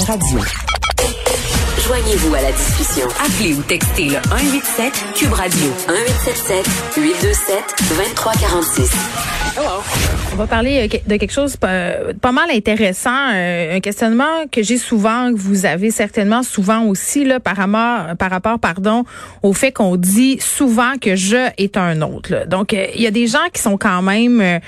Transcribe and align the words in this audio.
cube.radio. 0.00 0.38
Joignez-vous 1.86 2.34
à 2.34 2.40
la 2.42 2.52
discussion. 2.52 3.06
Appelez 3.24 3.54
ou 3.54 3.62
textez 3.62 4.04
le 4.04 4.14
187 4.14 4.92
Cube 5.14 5.32
Radio 5.32 5.66
1877 5.88 6.66
827 6.96 7.56
2346. 7.88 8.92
On 10.32 10.36
va 10.36 10.46
parler 10.46 10.88
euh, 10.88 10.98
de 11.06 11.16
quelque 11.16 11.32
chose 11.32 11.56
pas, 11.56 11.92
pas 12.20 12.32
mal 12.32 12.50
intéressant, 12.50 13.32
euh, 13.34 13.76
un 13.76 13.80
questionnement 13.80 14.46
que 14.50 14.62
j'ai 14.62 14.78
souvent, 14.78 15.32
que 15.32 15.38
vous 15.38 15.66
avez 15.66 15.90
certainement 15.90 16.42
souvent 16.42 16.84
aussi 16.84 17.24
là 17.24 17.40
par 17.40 17.56
rapport 17.56 18.16
par 18.16 18.30
rapport 18.30 18.58
pardon 18.58 19.04
au 19.42 19.52
fait 19.52 19.72
qu'on 19.72 19.96
dit 19.96 20.38
souvent 20.40 20.92
que 21.00 21.16
je 21.16 21.50
est 21.58 21.76
un 21.76 22.00
autre. 22.02 22.30
là. 22.32 22.46
Donc 22.46 22.72
euh, 22.72 22.86
il 22.94 23.02
y 23.02 23.06
a 23.06 23.10
des 23.10 23.26
gens 23.26 23.38
qui 23.52 23.60
sont 23.60 23.76
quand 23.76 24.02
même 24.02 24.40
euh, 24.40 24.58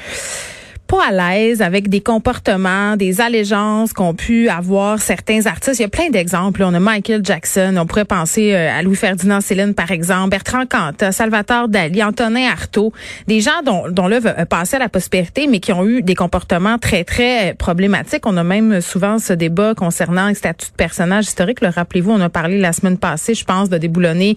pas 0.92 1.06
à 1.08 1.10
l'aise 1.10 1.62
avec 1.62 1.88
des 1.88 2.02
comportements, 2.02 2.98
des 2.98 3.22
allégeances 3.22 3.94
qu'ont 3.94 4.12
pu 4.12 4.50
avoir 4.50 5.00
certains 5.00 5.46
artistes. 5.46 5.78
Il 5.78 5.82
y 5.82 5.86
a 5.86 5.88
plein 5.88 6.10
d'exemples. 6.10 6.62
On 6.62 6.74
a 6.74 6.80
Michael 6.80 7.24
Jackson, 7.24 7.76
on 7.78 7.86
pourrait 7.86 8.04
penser 8.04 8.52
euh, 8.52 8.70
à 8.70 8.82
Louis-Ferdinand 8.82 9.40
Céline, 9.40 9.72
par 9.72 9.90
exemple, 9.90 10.28
Bertrand 10.28 10.66
Cantat, 10.66 11.12
Salvatore 11.12 11.68
Dali, 11.68 12.04
Antonin 12.04 12.46
Artaud, 12.46 12.92
des 13.26 13.40
gens 13.40 13.62
dont, 13.64 13.84
dont 13.88 14.06
l'œuvre 14.06 14.34
a 14.36 14.44
passé 14.44 14.76
à 14.76 14.80
la 14.80 14.90
prospérité, 14.90 15.46
mais 15.46 15.60
qui 15.60 15.72
ont 15.72 15.86
eu 15.86 16.02
des 16.02 16.14
comportements 16.14 16.76
très, 16.76 17.04
très 17.04 17.54
problématiques. 17.54 18.26
On 18.26 18.36
a 18.36 18.44
même 18.44 18.82
souvent 18.82 19.18
ce 19.18 19.32
débat 19.32 19.74
concernant 19.74 20.28
le 20.28 20.34
statut 20.34 20.72
de 20.72 20.76
personnage 20.76 21.24
historique. 21.24 21.62
Le 21.62 21.68
Rappelez-vous, 21.68 22.10
on 22.10 22.20
a 22.20 22.28
parlé 22.28 22.58
la 22.58 22.74
semaine 22.74 22.98
passée, 22.98 23.32
je 23.32 23.46
pense, 23.46 23.70
de 23.70 23.78
déboulonner 23.78 24.36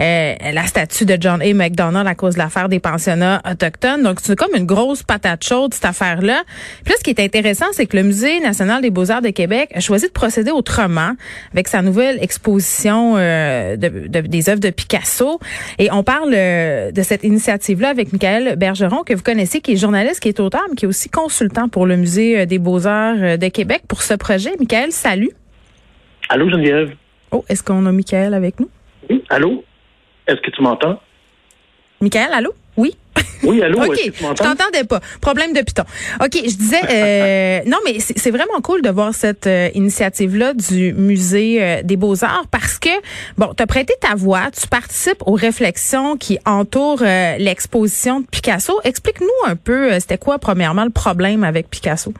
euh, 0.00 0.34
la 0.52 0.66
statue 0.66 1.04
de 1.04 1.18
John 1.20 1.42
A. 1.42 1.52
MacDonald 1.52 2.06
à 2.06 2.14
cause 2.14 2.34
de 2.34 2.38
l'affaire 2.38 2.68
des 2.68 2.78
pensionnats 2.78 3.42
autochtones. 3.50 4.04
Donc, 4.04 4.20
c'est 4.22 4.36
comme 4.36 4.54
une 4.54 4.66
grosse 4.66 5.02
patate 5.02 5.42
chaude, 5.42 5.74
affaire-là. 6.00 6.42
Puis 6.84 6.92
là, 6.92 6.96
ce 6.98 7.04
qui 7.04 7.10
est 7.10 7.20
intéressant, 7.20 7.66
c'est 7.72 7.86
que 7.86 7.96
le 7.96 8.02
Musée 8.02 8.40
national 8.40 8.82
des 8.82 8.90
beaux-arts 8.90 9.22
de 9.22 9.30
Québec 9.30 9.70
a 9.74 9.80
choisi 9.80 10.06
de 10.06 10.12
procéder 10.12 10.50
autrement 10.50 11.12
avec 11.52 11.68
sa 11.68 11.82
nouvelle 11.82 12.22
exposition 12.22 13.14
euh, 13.16 13.76
de, 13.76 13.88
de- 14.08 14.20
des 14.20 14.48
œuvres 14.48 14.60
de 14.60 14.70
Picasso. 14.70 15.40
Et 15.78 15.90
on 15.92 16.02
parle 16.02 16.32
euh, 16.34 16.90
de 16.92 17.02
cette 17.02 17.24
initiative-là 17.24 17.88
avec 17.88 18.12
Michael 18.12 18.56
Bergeron, 18.56 19.02
que 19.04 19.14
vous 19.14 19.22
connaissez, 19.22 19.60
qui 19.60 19.72
est 19.72 19.76
journaliste, 19.76 20.20
qui 20.20 20.28
est 20.28 20.40
auteur, 20.40 20.62
mais 20.68 20.76
qui 20.76 20.84
est 20.84 20.88
aussi 20.88 21.08
consultant 21.08 21.68
pour 21.68 21.86
le 21.86 21.96
Musée 21.96 22.40
euh, 22.40 22.46
des 22.46 22.58
beaux-arts 22.58 23.38
de 23.38 23.48
Québec 23.48 23.82
pour 23.88 24.02
ce 24.02 24.14
projet. 24.14 24.50
Michael, 24.58 24.92
salut. 24.92 25.30
Allô, 26.28 26.50
Geneviève? 26.50 26.92
Oh, 27.30 27.44
est-ce 27.48 27.62
qu'on 27.62 27.86
a 27.86 27.92
Michael 27.92 28.34
avec 28.34 28.60
nous? 28.60 28.68
Oui, 29.08 29.22
allô? 29.28 29.64
Est-ce 30.26 30.40
que 30.40 30.50
tu 30.50 30.62
m'entends? 30.62 31.00
Michael, 32.00 32.28
allô? 32.32 32.52
Oui. 33.42 33.62
Allô? 33.62 33.84
OK, 33.84 33.96
je 33.96 34.42
t'entendais 34.42 34.84
pas. 34.88 35.00
Problème 35.20 35.52
de 35.52 35.60
piton. 35.60 35.84
OK, 36.20 36.32
je 36.34 36.56
disais, 36.56 36.80
euh, 36.90 37.60
non, 37.66 37.78
mais 37.84 38.00
c'est 38.00 38.16
c'est 38.26 38.32
vraiment 38.32 38.60
cool 38.60 38.82
de 38.82 38.90
voir 38.90 39.14
cette 39.14 39.46
euh, 39.46 39.68
initiative-là 39.74 40.52
du 40.54 40.92
Musée 40.94 41.62
euh, 41.62 41.82
des 41.84 41.96
Beaux-Arts 41.96 42.46
parce 42.50 42.78
que, 42.80 42.88
bon, 43.38 43.52
tu 43.56 43.62
as 43.62 43.66
prêté 43.68 43.94
ta 44.00 44.16
voix, 44.16 44.50
tu 44.50 44.66
participes 44.66 45.22
aux 45.26 45.34
réflexions 45.34 46.16
qui 46.16 46.40
entourent 46.44 47.02
euh, 47.02 47.36
l'exposition 47.38 48.18
de 48.20 48.26
Picasso. 48.26 48.80
Explique-nous 48.82 49.48
un 49.48 49.54
peu, 49.54 50.00
c'était 50.00 50.18
quoi, 50.18 50.40
premièrement, 50.40 50.84
le 50.84 50.90
problème 50.90 51.44
avec 51.44 51.70
Picasso? 51.70 52.12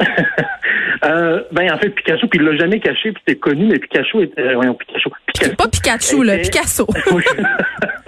Euh, 1.02 1.40
ben, 1.50 1.72
en 1.72 1.78
fait, 1.78 1.88
Picasso, 1.90 2.26
puis 2.28 2.38
il 2.38 2.44
l'a 2.44 2.56
jamais 2.58 2.78
caché, 2.78 3.12
puis 3.12 3.22
c'était 3.26 3.38
connu, 3.38 3.66
mais 3.66 3.78
Picasso 3.78 4.20
était... 4.20 4.42
euh, 4.42 4.54
voyons, 4.54 4.74
Picasso. 4.74 5.10
Picasso. 5.26 5.54
Pas 5.56 5.68
Pikachu, 5.68 6.22
là, 6.22 6.36
Picasso. 6.38 6.86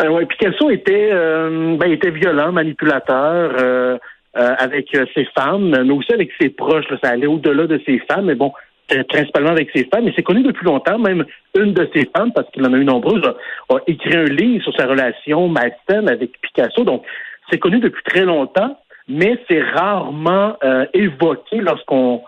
Euh, 0.00 0.08
ouais, 0.08 0.26
Picasso 0.26 0.70
était, 0.70 1.10
euh, 1.12 1.76
ben, 1.76 1.90
était 1.90 2.10
violent, 2.10 2.52
manipulateur 2.52 3.52
euh, 3.58 3.98
euh, 4.36 4.54
avec 4.58 4.94
euh, 4.94 5.06
ses 5.14 5.26
femmes, 5.36 5.70
mais 5.70 5.92
aussi 5.92 6.12
avec 6.12 6.30
ses 6.40 6.50
proches. 6.50 6.88
là. 6.90 6.98
ça 7.02 7.10
allait 7.10 7.26
au-delà 7.26 7.66
de 7.66 7.80
ses 7.86 7.98
femmes, 8.10 8.26
mais 8.26 8.34
bon, 8.34 8.52
c'était 8.88 9.04
principalement 9.04 9.50
avec 9.50 9.70
ses 9.74 9.84
femmes. 9.84 10.06
Et 10.08 10.12
c'est 10.14 10.22
connu 10.22 10.42
depuis 10.42 10.64
longtemps, 10.66 10.98
même 10.98 11.24
une 11.58 11.72
de 11.72 11.88
ses 11.94 12.08
femmes, 12.16 12.32
parce 12.32 12.50
qu'il 12.50 12.64
en 12.66 12.72
a 12.72 12.76
eu 12.76 12.84
nombreuses, 12.84 13.24
a, 13.24 13.74
a 13.74 13.78
écrit 13.86 14.16
un 14.16 14.24
livre 14.24 14.62
sur 14.62 14.76
sa 14.76 14.86
relation 14.86 15.48
malsaine 15.48 16.08
avec 16.08 16.40
Picasso. 16.40 16.84
Donc, 16.84 17.04
c'est 17.50 17.58
connu 17.58 17.78
depuis 17.78 18.02
très 18.04 18.24
longtemps, 18.24 18.78
mais 19.08 19.38
c'est 19.48 19.62
rarement 19.62 20.56
euh, 20.64 20.84
évoqué 20.94 21.58
lorsqu'on 21.58 22.22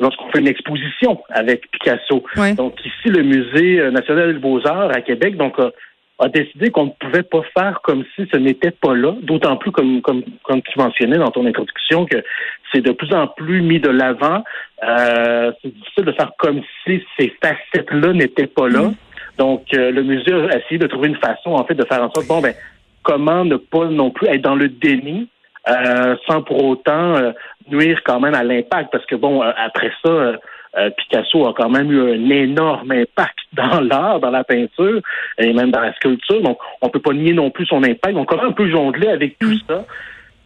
lorsqu'on 0.00 0.30
fait 0.30 0.40
une 0.40 0.48
exposition 0.48 1.22
avec 1.30 1.70
Picasso. 1.70 2.24
Ouais. 2.36 2.54
Donc 2.54 2.74
ici, 2.84 3.08
le 3.08 3.22
Musée 3.22 3.80
euh, 3.80 3.90
national 3.90 4.32
des 4.34 4.38
beaux-arts 4.38 4.90
à 4.90 5.00
Québec 5.00 5.36
donc 5.36 5.58
a, 5.58 5.70
a 6.18 6.28
décidé 6.28 6.70
qu'on 6.70 6.86
ne 6.86 6.90
pouvait 6.90 7.22
pas 7.22 7.42
faire 7.56 7.80
comme 7.82 8.04
si 8.14 8.28
ce 8.32 8.36
n'était 8.36 8.70
pas 8.70 8.94
là, 8.94 9.14
d'autant 9.22 9.56
plus 9.56 9.72
comme, 9.72 10.02
comme, 10.02 10.22
comme 10.44 10.62
tu 10.62 10.78
mentionnais 10.78 11.18
dans 11.18 11.30
ton 11.30 11.46
introduction 11.46 12.06
que 12.06 12.22
c'est 12.72 12.80
de 12.80 12.92
plus 12.92 13.12
en 13.12 13.26
plus 13.26 13.62
mis 13.62 13.80
de 13.80 13.88
l'avant. 13.88 14.44
Euh, 14.86 15.52
c'est 15.62 15.74
difficile 15.74 16.04
de 16.04 16.12
faire 16.12 16.32
comme 16.38 16.60
si 16.84 17.02
ces 17.18 17.34
facettes-là 17.42 18.12
n'étaient 18.12 18.46
pas 18.46 18.68
là. 18.68 18.92
Donc 19.38 19.64
euh, 19.74 19.90
le 19.90 20.02
musée 20.02 20.32
a 20.32 20.58
essayé 20.58 20.78
de 20.78 20.86
trouver 20.86 21.08
une 21.08 21.16
façon 21.16 21.50
en 21.50 21.64
fait 21.64 21.74
de 21.74 21.84
faire 21.84 22.02
en 22.02 22.10
sorte, 22.10 22.26
bon 22.28 22.40
ben, 22.40 22.54
comment 23.02 23.44
ne 23.44 23.56
pas 23.56 23.86
non 23.86 24.10
plus 24.10 24.28
être 24.28 24.42
dans 24.42 24.54
le 24.54 24.68
déni 24.68 25.28
euh, 25.68 26.16
sans 26.26 26.42
pour 26.42 26.64
autant 26.64 27.14
euh, 27.14 27.32
nuire 27.70 28.00
quand 28.04 28.18
même 28.18 28.34
à 28.34 28.42
l'impact, 28.42 28.90
parce 28.90 29.06
que 29.06 29.14
bon, 29.14 29.42
euh, 29.42 29.52
après 29.56 29.92
ça, 30.04 30.32
euh, 30.76 30.90
Picasso 30.90 31.46
a 31.46 31.54
quand 31.54 31.68
même 31.68 31.90
eu 31.90 32.00
un 32.00 32.30
énorme 32.30 32.92
impact 32.92 33.38
dans 33.52 33.80
l'art, 33.80 34.20
dans 34.20 34.30
la 34.30 34.44
peinture 34.44 35.00
et 35.38 35.52
même 35.52 35.70
dans 35.70 35.80
la 35.80 35.94
sculpture. 35.94 36.42
Donc, 36.42 36.58
on 36.80 36.88
peut 36.88 37.00
pas 37.00 37.12
nier 37.12 37.32
non 37.32 37.50
plus 37.50 37.66
son 37.66 37.82
impact. 37.82 38.14
Donc, 38.14 38.32
on 38.32 38.38
a 38.38 38.46
un 38.46 38.52
peu 38.52 38.70
jonglé 38.70 39.08
avec 39.08 39.38
tout 39.38 39.54
ça? 39.68 39.84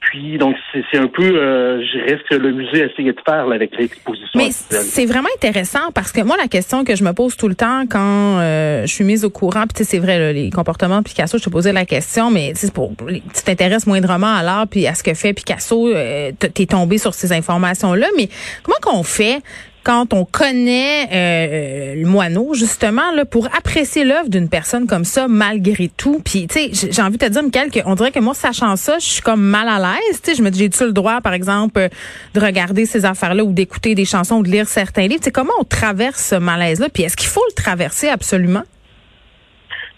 Puis, 0.01 0.39
donc, 0.39 0.55
c'est 0.73 0.99
un 0.99 1.09
peu, 1.09 1.25
euh, 1.25 1.83
je 1.85 1.99
dirais, 1.99 2.21
ce 2.23 2.37
que 2.37 2.41
le 2.41 2.53
musée 2.53 2.83
a 2.83 2.87
essayé 2.87 3.13
de 3.13 3.21
faire 3.29 3.47
là, 3.47 3.57
avec 3.57 3.77
l'exposition. 3.77 4.31
Mais 4.37 4.51
c'est 4.53 5.05
vraiment 5.05 5.29
intéressant 5.37 5.91
parce 5.95 6.13
que 6.13 6.21
moi, 6.21 6.37
la 6.37 6.47
question 6.47 6.85
que 6.85 6.95
je 6.95 7.03
me 7.03 7.13
pose 7.13 7.37
tout 7.37 7.49
le 7.49 7.57
temps 7.57 7.85
quand 7.91 8.39
euh, 8.39 8.83
je 8.83 8.93
suis 8.93 9.03
mise 9.03 9.25
au 9.25 9.31
courant, 9.31 9.63
puis 9.63 9.75
tu 9.75 9.79
sais, 9.79 9.85
c'est 9.85 9.99
vrai, 9.99 10.19
là, 10.21 10.33
les 10.33 10.51
comportements 10.51 10.99
de 10.99 11.03
Picasso, 11.03 11.39
je 11.39 11.45
te 11.45 11.51
posais 11.51 11.73
la 11.73 11.85
question, 11.85 12.31
mais 12.31 12.53
pour 12.73 12.93
tu 12.97 13.43
t'intéresses 13.45 13.87
moindrement 13.87 14.33
à 14.33 14.45
l'art 14.45 14.69
puis 14.69 14.87
à 14.87 14.95
ce 14.95 15.03
que 15.03 15.13
fait 15.13 15.33
Picasso, 15.33 15.89
euh, 15.89 16.31
t'es 16.33 16.67
tombé 16.67 16.99
sur 16.99 17.13
ces 17.13 17.33
informations-là, 17.33 18.07
mais 18.17 18.29
comment 18.63 18.79
qu'on 18.81 19.03
fait 19.03 19.43
quand 19.87 20.13
on 20.15 20.25
connaît 20.25 21.05
euh, 21.05 21.13
euh, 21.13 21.95
le 21.95 22.07
moineau, 22.09 22.55
justement, 22.55 23.13
là, 23.13 23.25
pour 23.25 23.47
apprécier 23.57 24.03
l'œuvre 24.03 24.29
d'une 24.29 24.49
personne 24.49 24.89
comme 24.89 25.05
ça, 25.05 25.29
malgré 25.29 25.89
tout. 25.97 26.21
Puis, 26.25 26.49
tu 26.49 26.75
sais, 26.75 26.91
j'ai- 26.91 27.03
envie 27.03 27.19
de 27.19 27.25
te 27.25 27.31
dire, 27.31 27.41
Michael, 27.45 27.71
qu'on 27.71 27.95
dirait 27.95 28.11
que 28.11 28.19
moi, 28.19 28.35
sachant 28.35 28.75
ça, 28.75 28.99
je 28.99 29.07
suis 29.07 29.23
comme 29.23 29.41
mal 29.43 29.69
à 29.69 29.79
l'aise. 29.79 30.21
Tu 30.25 30.31
sais, 30.33 30.37
je 30.37 30.43
me 30.43 30.51
dis, 30.51 30.59
j'ai-tu 30.59 30.83
le 30.87 30.93
droit, 30.93 31.21
par 31.21 31.35
exemple, 31.35 31.79
euh, 31.79 31.89
de 32.35 32.41
regarder 32.41 32.85
ces 32.85 33.05
affaires-là 33.05 33.45
ou 33.45 33.53
d'écouter 33.53 33.95
des 33.95 34.05
chansons 34.05 34.39
ou 34.39 34.43
de 34.43 34.51
lire 34.51 34.67
certains 34.67 35.07
livres? 35.07 35.23
Tu 35.23 35.31
comment 35.31 35.53
on 35.61 35.65
traverse 35.65 36.31
ce 36.31 36.35
malaise-là? 36.35 36.89
Puis, 36.93 37.05
est-ce 37.05 37.17
qu'il 37.17 37.29
faut 37.29 37.45
le 37.49 37.55
traverser 37.55 38.09
absolument? 38.09 38.65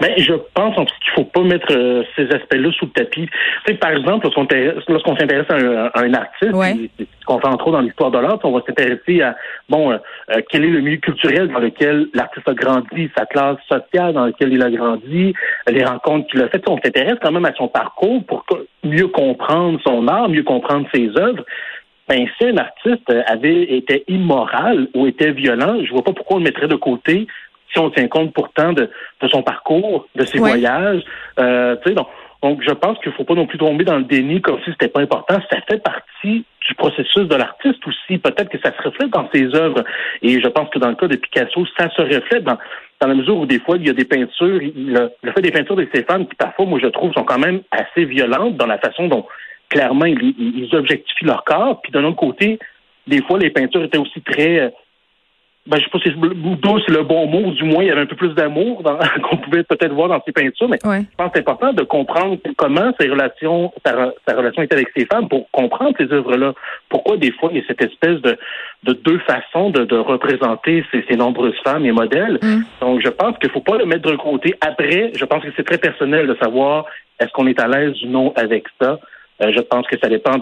Ben, 0.01 0.13
je 0.17 0.33
pense 0.55 0.79
en 0.79 0.85
tout 0.85 0.95
cas 0.95 1.01
qu'il 1.03 1.13
faut 1.15 1.25
pas 1.25 1.43
mettre 1.43 1.67
euh, 1.73 2.05
ces 2.15 2.29
aspects-là 2.31 2.71
sous 2.73 2.87
le 2.87 2.93
tapis. 2.93 3.27
Tu 3.67 3.73
sais, 3.73 3.75
par 3.79 3.91
exemple, 3.91 4.29
lorsqu'on 4.89 5.17
s'intéresse 5.17 5.51
à 5.51 5.55
un, 5.55 5.87
à 5.87 6.01
un 6.01 6.15
artiste, 6.15 6.53
Ouais. 6.53 6.89
c'est 6.97 7.07
ce 7.21 7.25
qu'on 7.27 7.41
fait 7.41 7.49
entre 7.49 7.67
autres 7.67 7.79
dans 7.79 7.81
l'histoire 7.83 8.11
de 8.13 8.19
l'art, 8.19 8.39
on 8.45 8.53
va 8.53 8.63
s'intéresser 8.65 9.23
à 9.23 9.37
bon, 9.69 9.91
euh, 9.91 9.99
euh, 10.31 10.41
quel 10.51 10.65
est 10.65 10.69
le 10.69 10.81
milieu 10.81 10.99
culturel 10.99 11.49
dans 11.49 11.59
lequel 11.59 12.09
l'artiste 12.15 12.49
a 12.49 12.55
grandi, 12.55 13.11
sa 13.17 13.27
classe 13.27 13.59
sociale 13.69 14.13
dans 14.13 14.27
laquelle 14.27 14.53
il 14.53 14.63
a 14.63 14.71
grandi, 14.71 15.35
les 15.69 15.85
rencontres 15.85 16.29
qu'il 16.29 16.43
a 16.43 16.49
faites. 16.49 16.69
On 16.69 16.79
s'intéresse 16.79 17.17
quand 17.21 17.33
même 17.33 17.45
à 17.45 17.55
son 17.55 17.67
parcours 17.67 18.23
pour 18.25 18.45
mieux 18.85 19.09
comprendre 19.09 19.81
son 19.85 20.07
art, 20.07 20.29
mieux 20.29 20.45
comprendre 20.45 20.87
ses 20.95 21.11
œuvres. 21.19 21.45
Ben, 22.09 22.27
si 22.39 22.47
un 22.47 22.57
artiste 22.57 23.13
avait 23.27 23.65
été 23.65 24.05
immoral 24.09 24.89
ou 24.95 25.07
était 25.07 25.33
violent, 25.33 25.85
je 25.85 25.91
vois 25.93 26.03
pas 26.03 26.13
pourquoi 26.15 26.37
on 26.37 26.39
le 26.39 26.45
mettrait 26.45 26.69
de 26.69 26.77
côté 26.77 27.27
si 27.73 27.79
on 27.79 27.91
tient 27.91 28.09
compte 28.09 28.33
pourtant 28.33 28.73
de, 28.73 28.91
de 29.21 29.29
son 29.29 29.43
parcours, 29.43 30.07
de 30.15 30.25
ses 30.25 30.39
Ouais. 30.41 30.51
voyages. 30.51 31.03
Euh, 31.39 31.77
tu 31.83 31.89
sais, 31.89 31.95
donc, 31.95 32.09
donc, 32.41 32.63
je 32.63 32.71
pense 32.71 32.97
qu'il 33.01 33.11
faut 33.13 33.25
pas 33.25 33.35
non 33.35 33.47
plus 33.47 33.59
tomber 33.59 33.85
dans 33.85 33.97
le 33.97 34.05
déni 34.05 34.41
comme 34.41 34.59
si 34.65 34.71
c'était 34.71 34.87
pas 34.89 35.01
important. 35.01 35.35
Ça 35.51 35.59
fait 35.69 35.83
partie 35.83 36.45
du 36.69 36.75
processus 36.77 37.27
de 37.27 37.35
l'artiste 37.35 37.85
aussi. 37.85 38.19
Peut-être 38.19 38.49
que 38.49 38.59
ça 38.61 38.73
se 38.77 38.83
reflète 38.89 39.11
dans 39.11 39.29
ses 39.33 39.53
œuvres. 39.57 39.83
Et 40.23 40.41
je 40.41 40.47
pense 40.47 40.69
que 40.71 40.79
dans 40.79 40.89
le 40.89 40.95
cas 40.95 41.09
de 41.09 41.17
Picasso, 41.17 41.67
ça 41.77 41.91
se 41.91 42.01
reflète 42.03 42.45
dans, 42.45 42.57
dans 43.01 43.09
la 43.09 43.15
mesure 43.17 43.37
où 43.39 43.45
des 43.47 43.59
fois, 43.59 43.77
il 43.77 43.87
y 43.89 43.91
a 43.91 43.93
des 43.93 44.05
peintures, 44.05 44.63
il, 44.63 44.93
le, 44.93 45.33
fait 45.33 45.43
des 45.43 45.51
peintures 45.51 45.75
de 45.75 45.89
ses 45.93 46.05
femmes 46.05 46.29
qui 46.29 46.37
parfois, 46.37 46.65
moi, 46.65 46.79
je 46.81 46.87
trouve, 46.87 47.13
sont 47.13 47.25
quand 47.25 47.41
même 47.41 47.61
assez 47.73 48.05
violentes 48.05 48.57
dans 48.57 48.67
la 48.67 48.79
façon 48.79 49.09
dont, 49.09 49.27
clairement, 49.69 50.05
ils, 50.05 50.23
ils 50.39 50.65
ils 50.65 50.77
objectifient 50.77 51.25
leur 51.25 51.43
corps. 51.43 51.81
Puis 51.83 51.91
d'un 51.91 52.05
autre 52.05 52.17
côté, 52.17 52.61
des 53.09 53.21
fois, 53.23 53.39
les 53.41 53.51
peintures 53.51 53.83
étaient 53.83 53.99
aussi 53.99 54.21
très... 54.23 54.73
ben, 55.69 55.79
je 55.79 55.85
sais 55.85 55.91
pas 55.91 55.99
si 56.01 56.11
douce 56.63 56.83
c'est 56.87 56.95
le 56.95 57.03
bon 57.05 57.27
mot, 57.27 57.49
ou 57.49 57.53
du 57.53 57.63
moins 57.65 57.83
il 57.85 57.89
y 57.89 57.91
avait 57.91 58.01
un 58.01 58.07
peu 58.07 58.17
plus 58.17 58.35
d'amour 58.35 58.83
dans- 58.83 58.99
qu'on 59.23 59.37
pouvait 59.37 59.63
peut-être 59.63 59.93
voir 59.93 60.09
dans 60.09 60.23
ses 60.25 60.33
peintures, 60.33 60.69
mais 60.69 60.79
Ouais. 60.85 61.03
je 61.03 61.17
pense 61.17 61.27
que 61.29 61.33
c'est 61.35 61.41
important 61.41 61.73
de 61.73 61.83
comprendre 61.83 62.39
comment 62.57 62.91
ses 62.99 63.09
relations, 63.09 63.73
sa, 63.85 63.93
re- 63.93 64.13
sa 64.27 64.35
relation 64.37 64.63
était 64.63 64.75
avec 64.75 64.89
ses 64.97 65.05
femmes 65.07 65.29
pour 65.29 65.51
comprendre 65.51 65.95
ces 65.99 66.11
œuvres-là. 66.13 66.55
Pourquoi 66.89 67.17
des 67.19 67.31
fois 67.33 67.51
il 67.53 67.59
y 67.59 67.61
a 67.61 67.65
cette 67.67 67.83
espèce 67.83 68.21
de, 68.23 68.37
de 68.85 68.93
deux 68.95 69.19
façons 69.21 69.71
de, 69.71 69.85
de 69.85 69.97
représenter 69.99 70.85
ces, 70.91 71.05
ces 71.09 71.17
nombreuses 71.17 71.59
femmes 71.65 71.85
et 71.85 71.93
modèles. 71.93 72.39
Mm. 72.43 72.63
Donc 72.81 73.01
je 73.05 73.11
pense 73.11 73.37
qu'il 73.39 73.51
faut 73.51 73.61
pas 73.61 73.77
le 73.77 73.85
mettre 73.87 74.11
de 74.11 74.17
côté. 74.17 74.55
Après, 74.61 75.13
je 75.15 75.25
pense 75.25 75.43
que 75.43 75.49
c'est 75.57 75.65
très 75.65 75.79
personnel 75.79 76.27
de 76.27 76.37
savoir 76.43 76.87
est-ce 77.21 77.31
qu'on 77.33 77.47
est 77.47 77.61
à 77.61 77.69
l'aise 77.69 77.95
ou 78.05 78.09
non 78.09 78.33
avec 78.37 78.65
ça. 78.81 78.99
Euh, 79.43 79.53
je 79.55 79.61
pense 79.61 79.87
que 79.87 79.97
ça 80.03 80.09
dépend 80.09 80.39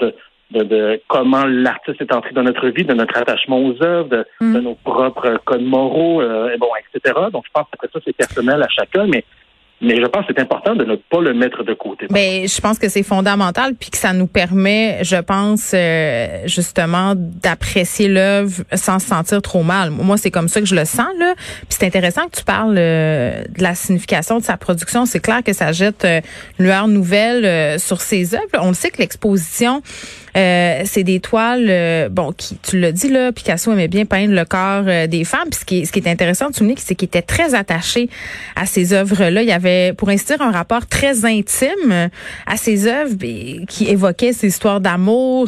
de 0.50 0.62
de, 0.62 1.00
comment 1.08 1.44
l'artiste 1.44 2.00
est 2.00 2.12
entré 2.12 2.32
dans 2.32 2.42
notre 2.42 2.68
vie, 2.68 2.84
de 2.84 2.94
notre 2.94 3.16
attachement 3.18 3.58
aux 3.58 3.82
œuvres, 3.82 4.08
de, 4.08 4.26
mm. 4.40 4.58
nos 4.58 4.74
propres 4.74 5.40
codes 5.44 5.62
moraux, 5.62 6.22
et 6.22 6.56
bon, 6.58 6.68
etc. 6.78 7.14
Donc, 7.32 7.44
je 7.46 7.52
pense 7.52 7.66
que 7.80 7.88
ça, 7.92 7.98
c'est 8.04 8.16
personnel 8.16 8.62
à 8.62 8.68
chacun, 8.68 9.06
mais 9.06 9.24
mais 9.80 9.96
je 9.96 10.06
pense 10.06 10.24
que 10.26 10.32
c'est 10.34 10.40
important 10.40 10.74
de 10.74 10.84
ne 10.84 10.96
pas 10.96 11.20
le 11.20 11.34
mettre 11.34 11.62
de 11.62 11.74
côté. 11.74 12.06
Ben, 12.08 12.48
je 12.48 12.60
pense 12.62 12.78
que 12.78 12.88
c'est 12.88 13.02
fondamental, 13.02 13.74
puis 13.74 13.90
que 13.90 13.98
ça 13.98 14.14
nous 14.14 14.26
permet, 14.26 15.04
je 15.04 15.16
pense, 15.16 15.72
euh, 15.74 16.46
justement, 16.46 17.12
d'apprécier 17.14 18.08
l'œuvre 18.08 18.64
sans 18.72 18.98
se 18.98 19.08
sentir 19.08 19.42
trop 19.42 19.62
mal. 19.62 19.90
Moi, 19.90 20.16
c'est 20.16 20.30
comme 20.30 20.48
ça 20.48 20.60
que 20.60 20.66
je 20.66 20.74
le 20.74 20.86
sens 20.86 21.08
là. 21.18 21.34
Puis 21.36 21.78
c'est 21.78 21.84
intéressant 21.86 22.26
que 22.26 22.36
tu 22.38 22.44
parles 22.44 22.76
euh, 22.78 23.42
de 23.42 23.62
la 23.62 23.74
signification 23.74 24.38
de 24.38 24.44
sa 24.44 24.56
production. 24.56 25.04
C'est 25.04 25.20
clair 25.20 25.42
que 25.44 25.52
ça 25.52 25.72
jette 25.72 26.06
euh, 26.06 26.20
une 26.58 26.64
lueur 26.64 26.88
nouvelle 26.88 27.78
sur 27.78 28.00
ses 28.00 28.34
œuvres. 28.34 28.46
On 28.54 28.68
le 28.68 28.74
sait 28.74 28.90
que 28.90 28.98
l'exposition 28.98 29.82
euh, 30.36 30.82
c'est 30.84 31.02
des 31.02 31.20
toiles, 31.20 31.66
euh, 31.68 32.08
bon, 32.10 32.32
qui, 32.32 32.58
tu 32.58 32.78
l'as 32.78 32.92
dit 32.92 33.08
là, 33.08 33.32
Picasso 33.32 33.72
aimait 33.72 33.88
bien 33.88 34.04
peindre 34.04 34.34
le 34.34 34.44
corps 34.44 34.84
euh, 34.86 35.06
des 35.06 35.24
femmes. 35.24 35.48
Puis 35.50 35.60
ce 35.60 35.64
qui, 35.64 35.78
est, 35.80 35.84
ce 35.86 35.92
qui 35.92 36.00
est 36.00 36.08
intéressant 36.08 36.50
de 36.50 36.54
souligner, 36.54 36.74
c'est 36.78 36.94
qu'il 36.94 37.06
était 37.06 37.22
très 37.22 37.54
attaché 37.54 38.10
à 38.54 38.66
ces 38.66 38.92
œuvres-là. 38.92 39.42
Il 39.42 39.48
y 39.48 39.52
avait, 39.52 39.94
pour 39.94 40.10
ainsi 40.10 40.26
dire, 40.26 40.42
un 40.42 40.50
rapport 40.50 40.86
très 40.86 41.24
intime 41.24 42.10
à 42.46 42.56
ces 42.56 42.86
œuvres 42.86 43.16
qui 43.66 43.88
évoquait 43.88 44.32
ces 44.32 44.48
histoires 44.48 44.80
d'amour. 44.80 45.46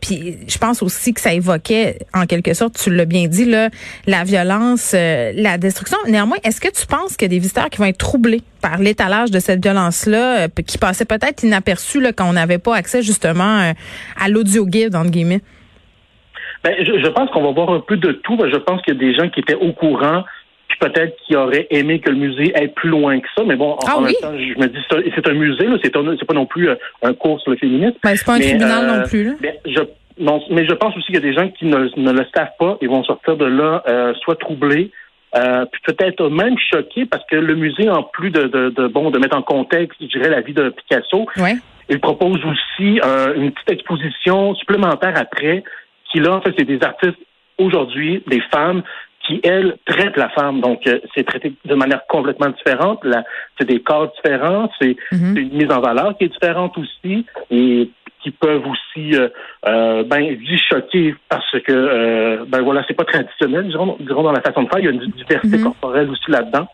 puis 0.00 0.36
je 0.48 0.58
pense 0.58 0.82
aussi 0.82 1.14
que 1.14 1.20
ça 1.20 1.32
évoquait, 1.32 1.98
en 2.12 2.26
quelque 2.26 2.54
sorte, 2.54 2.78
tu 2.82 2.94
l'as 2.94 3.04
bien 3.04 3.28
dit, 3.28 3.44
là, 3.44 3.70
la 4.06 4.24
violence, 4.24 4.92
la 4.92 5.58
destruction. 5.58 5.98
Néanmoins, 6.08 6.38
est-ce 6.44 6.60
que 6.60 6.70
tu 6.70 6.86
penses 6.86 7.16
qu'il 7.16 7.26
y 7.26 7.30
a 7.30 7.34
des 7.36 7.38
visiteurs 7.38 7.70
qui 7.70 7.78
vont 7.78 7.84
être 7.84 7.98
troublés 7.98 8.42
par 8.68 8.78
l'étalage 8.78 9.30
de 9.30 9.38
cette 9.38 9.62
violence-là, 9.62 10.48
qui 10.66 10.78
passait 10.78 11.04
peut-être 11.04 11.42
inaperçu 11.42 12.00
là, 12.00 12.12
quand 12.12 12.28
on 12.28 12.34
n'avait 12.34 12.58
pas 12.58 12.74
accès 12.74 13.02
justement 13.02 13.72
à 14.20 14.28
l'audio 14.28 14.66
guide, 14.66 14.94
entre 14.94 15.10
guillemets? 15.10 15.40
Ben, 16.64 16.74
je, 16.80 17.08
pense 17.08 17.30
qu'on 17.30 17.42
va 17.42 17.52
voir 17.52 17.70
un 17.70 17.80
peu 17.80 17.96
de 17.96 18.12
tout. 18.12 18.36
Je 18.38 18.58
pense 18.58 18.82
qu'il 18.82 18.94
y 18.94 18.96
a 18.96 19.00
des 19.00 19.14
gens 19.14 19.28
qui 19.28 19.40
étaient 19.40 19.54
au 19.54 19.72
courant 19.72 20.24
puis 20.68 20.78
peut-être 20.80 21.16
qui 21.26 21.34
auraient 21.34 21.66
aimé 21.70 21.98
que 22.00 22.10
le 22.10 22.16
musée 22.16 22.54
aille 22.54 22.68
plus 22.68 22.90
loin 22.90 23.18
que 23.20 23.26
ça. 23.34 23.42
Mais 23.44 23.56
bon, 23.56 23.72
en, 23.72 23.78
ah 23.86 24.00
même 24.00 24.12
temps, 24.20 24.36
je 24.36 24.60
me 24.60 24.66
dis, 24.66 24.78
c'est 25.14 25.26
un 25.26 25.32
musée, 25.32 25.66
c'est 25.82 26.26
pas 26.26 26.34
non 26.34 26.44
plus 26.44 26.68
euh, 26.68 26.74
un 27.02 27.14
cours 27.14 27.40
sur 27.40 27.52
le 27.52 27.56
féminisme. 27.56 27.96
Ben, 28.02 28.14
c'est 28.14 28.26
pas 28.26 28.34
un 28.34 28.40
tribunal 28.40 28.86
non 28.86 28.94
euh, 28.94 29.06
plus. 29.06 29.24
Là. 29.24 29.32
Mais 29.40 29.60
je, 29.64 29.80
mais 30.50 30.66
je 30.66 30.74
pense 30.74 30.94
aussi 30.96 31.06
qu'il 31.06 31.14
y 31.14 31.18
a 31.18 31.20
des 31.22 31.32
gens 31.32 31.48
qui 31.48 31.64
ne, 31.64 31.78
le 31.78 32.26
savent 32.34 32.52
pas 32.58 32.76
et 32.82 32.86
vont 32.86 33.02
sortir 33.04 33.38
de 33.38 33.46
là 33.46 33.82
euh, 33.88 34.12
soit 34.20 34.36
troublés, 34.36 34.90
puis 35.32 35.80
peut-être 35.86 36.28
même 36.28 36.56
choqués 36.58 37.06
parce 37.06 37.24
que 37.30 37.36
le 37.36 37.54
musée, 37.54 37.88
en 37.90 38.02
plus 38.02 38.30
de, 38.30 38.46
de, 38.46 38.86
bon 38.86 39.10
de 39.10 39.18
mettre 39.18 39.36
en 39.36 39.42
contexte, 39.42 39.98
je 40.00 40.06
dirais, 40.06 40.30
la 40.30 40.40
vie 40.40 40.54
de 40.54 40.70
Picasso, 40.70 41.26
ouais. 41.36 41.56
Il 41.88 42.00
propose 42.00 42.40
aussi 42.44 43.00
euh, 43.02 43.34
une 43.34 43.50
petite 43.52 43.70
exposition 43.70 44.54
supplémentaire 44.54 45.14
après, 45.16 45.64
qui 46.10 46.20
là, 46.20 46.34
en 46.34 46.40
fait, 46.40 46.54
c'est 46.58 46.64
des 46.64 46.82
artistes 46.82 47.18
aujourd'hui, 47.56 48.22
des 48.26 48.40
femmes 48.52 48.82
qui, 49.26 49.40
elles, 49.42 49.76
traitent 49.86 50.16
la 50.16 50.28
femme. 50.30 50.60
Donc, 50.60 50.86
euh, 50.86 51.00
c'est 51.14 51.24
traité 51.24 51.52
de 51.64 51.74
manière 51.74 52.06
complètement 52.06 52.50
différente. 52.50 53.04
C'est 53.58 53.66
des 53.66 53.80
corps 53.80 54.12
différents, 54.16 54.70
c'est 54.80 54.96
mhm. 55.12 55.36
une 55.36 55.52
mise 55.54 55.70
en 55.70 55.80
valeur 55.80 56.16
qui 56.16 56.24
est 56.24 56.28
différente 56.28 56.76
aussi 56.76 57.26
et 57.50 57.90
qui 58.22 58.30
peuvent 58.30 58.66
aussi 58.66 59.14
euh, 59.14 59.28
euh 59.66 60.02
ben 60.04 60.38
choquer 60.70 61.14
parce 61.28 61.50
que 61.60 61.72
euh, 61.72 62.44
ben 62.46 62.62
voilà 62.62 62.84
c'est 62.86 62.94
pas 62.94 63.04
traditionnel 63.04 63.66
disons, 63.66 63.96
dans 64.00 64.32
la 64.32 64.40
façon 64.40 64.62
de 64.62 64.68
faire. 64.68 64.78
Il 64.78 64.84
y 64.84 64.88
a 64.88 64.90
une 64.90 65.00
diversité 65.00 65.58
mhm. 65.58 65.64
corporelle 65.64 66.10
aussi 66.10 66.30
là-dedans. 66.30 66.66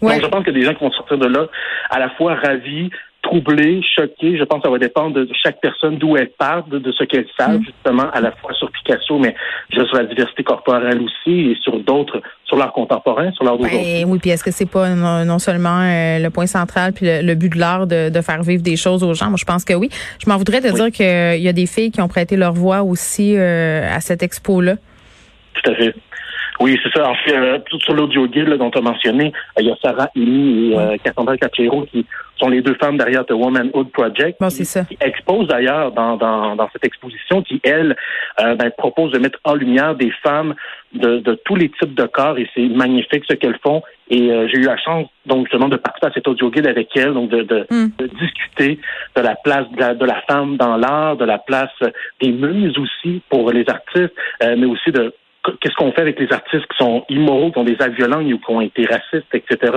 Donc 0.00 0.20
je 0.20 0.26
pense 0.26 0.44
que 0.44 0.50
des 0.50 0.62
gens 0.62 0.74
qui 0.74 0.84
vont 0.84 0.90
sortir 0.92 1.18
de 1.18 1.28
là 1.28 1.46
à 1.90 1.98
la 1.98 2.10
fois 2.10 2.34
ravis 2.34 2.90
troublé, 3.32 3.80
choqué. 3.96 4.36
Je 4.36 4.44
pense 4.44 4.60
que 4.60 4.68
ça 4.68 4.70
va 4.70 4.78
dépendre 4.78 5.14
de 5.14 5.28
chaque 5.42 5.60
personne 5.60 5.96
d'où 5.96 6.16
elle 6.16 6.30
part, 6.30 6.64
de, 6.66 6.92
ce 6.92 7.04
qu'elle 7.04 7.26
savent, 7.38 7.58
mm. 7.58 7.64
justement, 7.64 8.10
à 8.12 8.20
la 8.20 8.32
fois 8.32 8.52
sur 8.54 8.70
Picasso, 8.70 9.18
mais 9.18 9.34
sur 9.72 9.94
la 9.94 10.04
diversité 10.04 10.42
corporelle 10.42 11.00
aussi 11.00 11.50
et 11.50 11.58
sur 11.62 11.78
d'autres, 11.80 12.20
sur 12.44 12.56
l'art 12.56 12.72
contemporain, 12.72 13.32
sur 13.32 13.44
l'art 13.44 13.56
d'aujourd'hui. 13.56 14.04
oui, 14.04 14.18
puis 14.18 14.30
est-ce 14.30 14.44
que 14.44 14.50
c'est 14.50 14.70
pas 14.70 14.90
non, 14.90 15.38
seulement 15.38 15.80
euh, 15.80 16.18
le 16.18 16.30
point 16.30 16.46
central 16.46 16.92
puis 16.92 17.06
le, 17.08 17.34
but 17.34 17.52
de 17.54 17.58
l'art 17.58 17.86
de, 17.86 18.20
faire 18.20 18.42
vivre 18.42 18.62
des 18.62 18.76
choses 18.76 19.02
aux 19.02 19.14
gens? 19.14 19.26
Moi, 19.26 19.38
je 19.38 19.44
pense 19.44 19.64
que 19.64 19.74
oui. 19.74 19.88
Je 20.22 20.28
m'en 20.28 20.36
voudrais 20.36 20.60
te 20.60 20.72
dire 20.72 20.90
qu'il 20.90 21.42
y 21.42 21.48
a 21.48 21.52
des 21.52 21.66
filles 21.66 21.90
qui 21.90 22.00
ont 22.00 22.08
prêté 22.08 22.36
leur 22.36 22.52
voix 22.52 22.82
aussi 22.82 23.36
euh, 23.36 23.88
à 23.90 24.00
cette 24.00 24.22
expo-là. 24.22 24.76
Tout 25.54 25.70
à 25.70 25.74
fait. 25.74 25.94
Oui, 26.62 26.78
c'est 26.82 26.92
ça. 26.92 27.10
En 27.10 27.14
fait, 27.16 27.36
euh, 27.36 27.58
sur 27.80 27.94
l'audio 27.94 28.26
guide 28.26 28.48
dont 28.54 28.70
tu 28.70 28.78
as 28.78 28.82
mentionné, 28.82 29.32
il 29.58 29.66
y 29.66 29.70
a 29.70 29.76
Sarah 29.82 30.08
Amy 30.16 30.72
et 30.72 30.98
Cassandra 31.00 31.36
Capero 31.36 31.82
qui 31.86 32.06
sont 32.42 32.48
les 32.48 32.62
deux 32.62 32.74
femmes 32.74 32.96
derrière 32.96 33.24
The 33.24 33.32
Womanhood 33.32 33.90
Project. 33.92 34.38
c'est 34.48 34.64
ça. 34.64 34.84
Qui 34.84 34.96
exposent 35.00 35.48
d'ailleurs 35.48 35.92
dans, 35.92 36.16
dans, 36.16 36.56
dans, 36.56 36.68
cette 36.72 36.84
exposition 36.84 37.42
qui, 37.42 37.60
elle, 37.62 37.96
euh, 38.40 38.54
ben, 38.54 38.70
propose 38.76 39.12
de 39.12 39.18
mettre 39.18 39.38
en 39.44 39.54
lumière 39.54 39.94
des 39.94 40.10
femmes 40.22 40.54
de, 40.92 41.18
de 41.18 41.34
tous 41.44 41.56
les 41.56 41.70
types 41.70 41.94
de 41.94 42.04
corps 42.04 42.38
et 42.38 42.48
c'est 42.54 42.66
magnifique 42.68 43.24
ce 43.28 43.34
qu'elles 43.34 43.58
font. 43.62 43.82
Et 44.10 44.30
euh, 44.30 44.48
j'ai 44.48 44.58
eu 44.58 44.64
la 44.64 44.76
chance, 44.76 45.08
donc, 45.26 45.46
justement, 45.46 45.68
de 45.68 45.76
participer 45.76 46.06
à 46.08 46.12
cet 46.12 46.28
audio 46.28 46.50
guide 46.50 46.66
avec 46.66 46.88
elles, 46.96 47.14
donc 47.14 47.30
de, 47.30 47.42
de, 47.42 47.66
hmm. 47.70 47.90
de 47.98 48.06
discuter 48.18 48.78
de 49.16 49.22
la 49.22 49.36
place 49.36 49.70
de 49.70 49.80
la, 49.80 49.94
de 49.94 50.04
la 50.04 50.20
femme 50.28 50.56
dans 50.56 50.76
l'art, 50.76 51.16
de 51.16 51.24
la 51.24 51.38
place 51.38 51.70
des 52.20 52.32
muses 52.32 52.76
aussi 52.76 53.22
pour 53.30 53.50
les 53.52 53.64
artistes, 53.68 54.14
euh, 54.42 54.56
mais 54.58 54.66
aussi 54.66 54.90
de 54.90 55.14
qu'est-ce 55.60 55.74
qu'on 55.74 55.92
fait 55.92 56.02
avec 56.02 56.18
les 56.20 56.32
artistes 56.32 56.66
qui 56.66 56.76
sont 56.78 57.04
immoraux, 57.08 57.50
qui 57.50 57.58
ont 57.58 57.64
des 57.64 57.80
actes 57.80 57.96
violents 57.96 58.22
ou 58.22 58.38
qui 58.38 58.50
ont 58.50 58.60
été 58.60 58.86
racistes, 58.86 59.34
etc. 59.34 59.72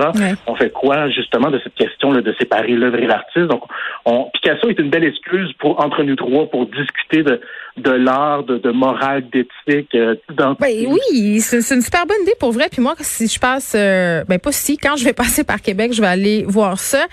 On 0.46 0.54
fait 0.54 0.70
quoi 0.70 1.08
justement 1.10 1.50
de 1.50 1.58
cette 1.62 1.74
question 1.74 2.12
là 2.12 2.20
de 2.20 2.34
séparer 2.38 2.72
l'œuvre 2.72 2.98
et 2.98 3.06
l'artiste? 3.06 3.46
Donc, 3.46 3.62
on, 4.04 4.30
Picasso 4.32 4.68
est 4.68 4.78
une 4.78 4.90
belle 4.90 5.04
excuse 5.04 5.52
pour 5.58 5.82
entre 5.84 6.02
nous 6.02 6.16
trois 6.16 6.48
pour 6.48 6.66
discuter 6.66 7.22
de 7.22 7.40
de 7.76 7.90
l'art, 7.90 8.44
de, 8.44 8.56
de, 8.56 8.70
morale, 8.70 9.24
d'éthique, 9.30 9.94
euh, 9.94 10.14
ben, 10.30 10.54
oui, 10.60 11.40
c'est 11.40 11.74
une 11.74 11.82
super 11.82 12.06
bonne 12.06 12.22
idée 12.22 12.34
pour 12.40 12.52
vrai. 12.52 12.68
Puis 12.70 12.80
moi, 12.80 12.94
si 13.00 13.28
je 13.28 13.38
passe, 13.38 13.74
euh, 13.76 14.24
ben 14.24 14.38
pas 14.38 14.52
si, 14.52 14.78
quand 14.78 14.96
je 14.96 15.04
vais 15.04 15.12
passer 15.12 15.44
par 15.44 15.60
Québec, 15.60 15.92
je 15.92 16.00
vais 16.00 16.06
aller 16.06 16.44
voir 16.48 16.78
ça. 16.78 17.04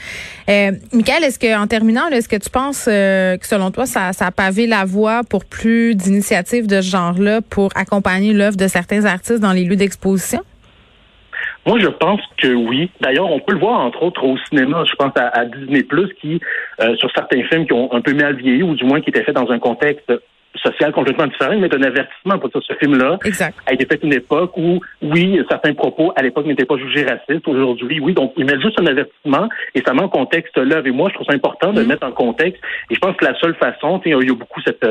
Euh, 0.49 0.71
Michael, 0.93 1.23
est-ce 1.25 1.37
que 1.37 1.61
en 1.61 1.67
terminant, 1.67 2.07
est-ce 2.07 2.29
que 2.29 2.37
tu 2.37 2.49
penses 2.49 2.87
euh, 2.89 3.37
que 3.37 3.45
selon 3.45 3.71
toi, 3.71 3.85
ça, 3.85 4.13
ça 4.13 4.27
a 4.27 4.31
pavé 4.31 4.65
la 4.65 4.85
voie 4.85 5.21
pour 5.29 5.43
plus 5.45 5.95
d'initiatives 5.95 6.67
de 6.67 6.79
ce 6.79 6.89
genre-là 6.89 7.41
pour 7.41 7.69
accompagner 7.75 8.33
l'œuvre 8.33 8.57
de 8.57 8.67
certains 8.67 9.03
artistes 9.03 9.41
dans 9.41 9.53
les 9.53 9.65
lieux 9.65 9.75
d'exposition? 9.75 10.39
Moi, 11.65 11.79
je 11.79 11.87
pense 11.87 12.21
que 12.37 12.53
oui. 12.53 12.89
D'ailleurs, 13.01 13.29
on 13.31 13.39
peut 13.39 13.53
le 13.53 13.59
voir, 13.59 13.79
entre 13.81 14.03
autres, 14.03 14.23
au 14.23 14.37
cinéma. 14.49 14.83
Je 14.89 14.95
pense 14.95 15.11
à, 15.15 15.45
Disney 15.45 15.83
Plus, 15.83 16.09
qui, 16.21 16.41
sur 16.97 17.09
certains 17.15 17.41
films 17.43 17.65
qui 17.65 17.73
ont 17.73 17.93
un 17.93 18.01
peu 18.01 18.13
mal 18.13 18.35
vieilli, 18.35 18.63
ou 18.63 18.75
du 18.75 18.83
moins 18.83 18.99
qui 18.99 19.09
étaient 19.09 19.23
faits 19.23 19.35
dans 19.35 19.49
un 19.49 19.59
contexte 19.59 20.11
social 20.63 20.91
complètement 20.91 21.27
différent, 21.27 21.57
mais 21.59 21.73
un 21.73 21.83
avertissement 21.83 22.39
pour 22.39 22.49
ce 22.53 22.73
film-là 22.75 23.17
a 23.65 23.73
été 23.73 23.85
fait 23.85 24.03
une 24.03 24.13
époque 24.13 24.55
où, 24.57 24.79
oui, 25.01 25.39
certains 25.49 25.73
propos 25.73 26.13
à 26.15 26.21
l'époque 26.21 26.45
n'étaient 26.45 26.65
pas 26.65 26.77
jugés 26.77 27.05
racistes. 27.05 27.47
Aujourd'hui, 27.47 27.99
oui, 27.99 28.13
donc 28.13 28.33
ils 28.37 28.45
mettent 28.45 28.61
juste 28.61 28.79
un 28.79 28.85
avertissement 28.87 29.49
et 29.75 29.81
ça 29.85 29.93
met 29.93 30.01
en 30.01 30.09
contexte 30.09 30.57
l'œuvre. 30.57 30.87
Et 30.87 30.91
moi, 30.91 31.09
je 31.09 31.15
trouve 31.15 31.27
ça 31.27 31.33
important 31.33 31.73
de 31.73 31.79
le 31.79 31.85
mm. 31.85 31.89
mettre 31.89 32.07
en 32.07 32.11
contexte. 32.11 32.61
Et 32.89 32.95
je 32.95 32.99
pense 32.99 33.15
que 33.15 33.25
la 33.25 33.37
seule 33.39 33.55
façon, 33.55 34.01
il 34.05 34.11
y 34.11 34.31
a 34.31 34.33
beaucoup 34.33 34.61
cette 34.61 34.85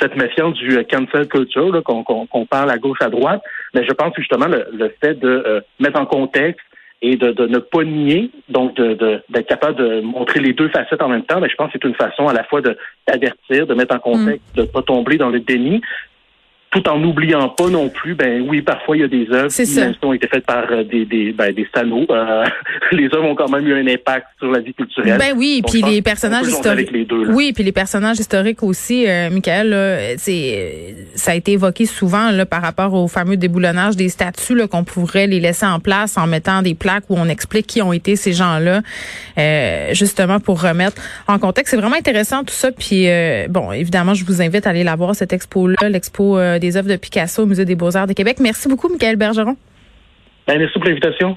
cette 0.00 0.16
méfiance 0.16 0.54
du 0.54 0.78
euh, 0.78 0.84
cancel 0.84 1.28
culture 1.28 1.82
qu'on 1.84 2.46
parle 2.46 2.70
à 2.70 2.78
gauche 2.78 2.98
à 3.00 3.10
droite, 3.10 3.42
mais 3.74 3.84
je 3.84 3.92
pense 3.92 4.14
justement 4.16 4.46
le, 4.46 4.66
le 4.72 4.94
fait 5.02 5.14
de 5.14 5.28
euh, 5.28 5.60
mettre 5.80 6.00
en 6.00 6.06
contexte 6.06 6.64
et 7.02 7.16
de, 7.16 7.32
de, 7.32 7.46
ne 7.46 7.58
pas 7.58 7.82
nier, 7.82 8.30
donc 8.48 8.76
d'être 8.76 9.24
de, 9.28 9.40
capable 9.40 9.76
de 9.76 10.00
montrer 10.00 10.40
les 10.40 10.52
deux 10.52 10.68
facettes 10.68 11.02
en 11.02 11.08
même 11.08 11.24
temps, 11.24 11.40
mais 11.40 11.48
je 11.48 11.56
pense 11.56 11.72
que 11.72 11.78
c'est 11.80 11.88
une 11.88 11.96
façon 11.96 12.28
à 12.28 12.32
la 12.32 12.44
fois 12.44 12.60
d'avertir, 12.62 13.66
de 13.66 13.74
mettre 13.74 13.96
en 13.96 13.98
contexte, 13.98 14.46
mm. 14.54 14.56
de 14.56 14.62
ne 14.62 14.66
pas 14.66 14.82
tomber 14.82 15.18
dans 15.18 15.30
le 15.30 15.40
déni, 15.40 15.82
tout 16.72 16.88
en 16.88 16.98
n'oubliant 16.98 17.50
pas 17.50 17.68
non 17.68 17.90
plus, 17.90 18.14
ben 18.14 18.46
oui, 18.48 18.62
parfois 18.62 18.96
il 18.96 19.00
y 19.00 19.04
a 19.04 19.08
des 19.08 19.26
œuvres 19.30 19.52
qui 19.52 20.06
ont 20.06 20.12
été 20.14 20.26
faites 20.26 20.46
par 20.46 20.64
euh, 20.70 20.82
des 20.82 21.04
des, 21.04 21.32
ben, 21.32 21.52
des 21.52 21.68
salauds. 21.74 22.06
Euh, 22.10 22.46
les 22.92 23.04
œuvres 23.14 23.26
ont 23.26 23.34
quand 23.34 23.50
même 23.50 23.66
eu 23.66 23.74
un 23.74 23.86
impact 23.86 24.28
sur 24.38 24.50
la 24.50 24.60
vie 24.60 24.72
culturelle. 24.72 25.18
Ben 25.18 25.34
oui, 25.36 25.62
puis 25.70 25.82
les 25.82 26.00
personnages 26.00 26.46
historiques. 26.46 26.90
oui, 27.28 27.52
puis 27.52 27.62
les 27.62 27.72
personnages 27.72 28.18
historiques 28.18 28.62
aussi, 28.62 29.06
euh, 29.06 29.28
Michael, 29.28 30.16
c'est 30.16 30.96
ça 31.14 31.32
a 31.32 31.34
été 31.34 31.52
évoqué 31.52 31.84
souvent 31.84 32.30
là 32.30 32.46
par 32.46 32.62
rapport 32.62 32.94
au 32.94 33.06
fameux 33.06 33.36
déboulonnage 33.36 33.94
des 33.96 34.08
statues 34.08 34.66
qu'on 34.68 34.84
pourrait 34.84 35.26
les 35.26 35.40
laisser 35.40 35.66
en 35.66 35.78
place 35.78 36.16
en 36.16 36.26
mettant 36.26 36.62
des 36.62 36.74
plaques 36.74 37.04
où 37.10 37.16
on 37.18 37.28
explique 37.28 37.66
qui 37.66 37.82
ont 37.82 37.92
été 37.92 38.16
ces 38.16 38.32
gens-là, 38.32 38.80
euh, 39.36 39.92
justement 39.92 40.40
pour 40.40 40.62
remettre 40.62 41.02
en 41.28 41.38
contexte. 41.38 41.72
C'est 41.72 41.80
vraiment 41.80 41.96
intéressant 41.96 42.44
tout 42.44 42.54
ça. 42.54 42.72
Puis 42.72 43.08
bon, 43.50 43.72
évidemment, 43.72 44.14
je 44.14 44.24
vous 44.24 44.40
invite 44.40 44.66
à 44.66 44.70
aller 44.70 44.84
la 44.84 44.96
voir 44.96 45.14
cette 45.14 45.34
expo-là, 45.34 45.90
l'expo 45.90 46.38
des 46.62 46.76
œuvres 46.76 46.88
de 46.88 46.96
Picasso 46.96 47.42
au 47.42 47.46
Musée 47.46 47.64
des 47.64 47.74
Beaux-Arts 47.74 48.06
de 48.06 48.14
Québec. 48.14 48.38
Merci 48.40 48.68
beaucoup, 48.68 48.88
Michael 48.88 49.16
Bergeron. 49.16 49.56
Ben, 50.46 50.58
merci 50.58 50.78
pour 50.78 50.84
l'invitation. 50.84 51.36